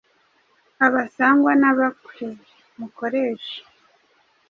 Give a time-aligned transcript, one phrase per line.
[0.85, 2.27] abasangwa n’abakwe.
[2.77, 3.57] Mukoreshe